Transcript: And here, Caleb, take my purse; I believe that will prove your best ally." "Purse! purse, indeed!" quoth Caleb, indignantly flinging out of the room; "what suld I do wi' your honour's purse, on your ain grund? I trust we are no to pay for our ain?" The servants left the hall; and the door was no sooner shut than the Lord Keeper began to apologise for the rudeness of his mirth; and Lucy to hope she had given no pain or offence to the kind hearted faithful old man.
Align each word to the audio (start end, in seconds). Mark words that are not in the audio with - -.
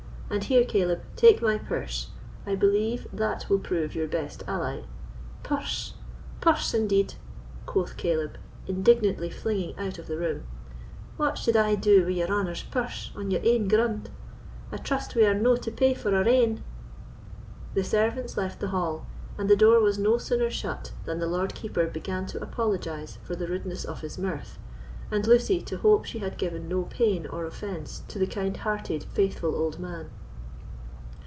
And 0.33 0.45
here, 0.45 0.63
Caleb, 0.63 1.01
take 1.17 1.41
my 1.41 1.57
purse; 1.57 2.07
I 2.47 2.55
believe 2.55 3.05
that 3.11 3.49
will 3.49 3.59
prove 3.59 3.93
your 3.93 4.07
best 4.07 4.43
ally." 4.47 4.83
"Purse! 5.43 5.95
purse, 6.39 6.73
indeed!" 6.73 7.15
quoth 7.65 7.97
Caleb, 7.97 8.37
indignantly 8.65 9.29
flinging 9.29 9.77
out 9.77 9.99
of 9.99 10.07
the 10.07 10.17
room; 10.17 10.43
"what 11.17 11.37
suld 11.37 11.57
I 11.57 11.75
do 11.75 12.03
wi' 12.03 12.11
your 12.13 12.29
honour's 12.29 12.63
purse, 12.63 13.11
on 13.13 13.29
your 13.29 13.41
ain 13.43 13.67
grund? 13.67 14.09
I 14.71 14.77
trust 14.77 15.15
we 15.15 15.25
are 15.25 15.33
no 15.33 15.57
to 15.57 15.69
pay 15.69 15.93
for 15.93 16.15
our 16.15 16.25
ain?" 16.25 16.63
The 17.73 17.83
servants 17.83 18.37
left 18.37 18.61
the 18.61 18.69
hall; 18.69 19.05
and 19.37 19.49
the 19.49 19.57
door 19.57 19.81
was 19.81 19.99
no 19.99 20.17
sooner 20.17 20.49
shut 20.49 20.93
than 21.03 21.19
the 21.19 21.27
Lord 21.27 21.53
Keeper 21.55 21.87
began 21.87 22.25
to 22.27 22.41
apologise 22.41 23.17
for 23.23 23.35
the 23.35 23.47
rudeness 23.49 23.83
of 23.83 23.99
his 23.99 24.17
mirth; 24.17 24.57
and 25.11 25.27
Lucy 25.27 25.61
to 25.63 25.79
hope 25.79 26.05
she 26.05 26.19
had 26.19 26.37
given 26.37 26.69
no 26.69 26.83
pain 26.83 27.27
or 27.27 27.43
offence 27.45 28.03
to 28.07 28.17
the 28.17 28.25
kind 28.27 28.55
hearted 28.55 29.03
faithful 29.13 29.57
old 29.57 29.77
man. 29.77 30.09